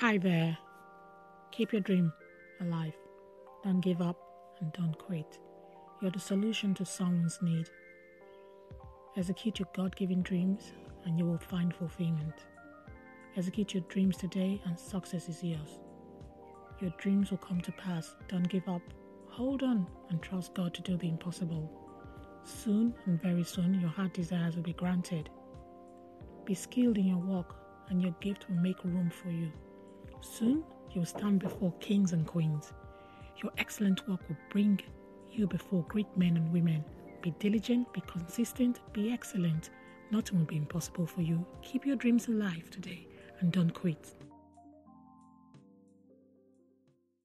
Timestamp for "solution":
6.20-6.72